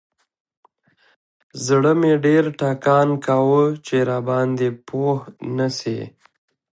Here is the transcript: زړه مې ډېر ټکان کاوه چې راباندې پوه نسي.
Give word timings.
زړه 1.65 1.91
مې 1.99 2.13
ډېر 2.25 2.43
ټکان 2.59 3.09
کاوه 3.25 3.63
چې 3.85 3.95
راباندې 4.09 4.69
پوه 4.87 5.15
نسي. 5.57 5.99